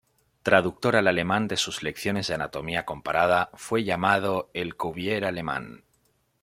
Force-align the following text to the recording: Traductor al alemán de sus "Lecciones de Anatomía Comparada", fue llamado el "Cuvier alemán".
Traductor 0.41 0.95
al 0.95 1.07
alemán 1.07 1.47
de 1.47 1.57
sus 1.57 1.83
"Lecciones 1.83 2.25
de 2.27 2.33
Anatomía 2.33 2.85
Comparada", 2.87 3.51
fue 3.53 3.83
llamado 3.83 4.49
el 4.55 4.75
"Cuvier 4.75 5.25
alemán". 5.25 5.83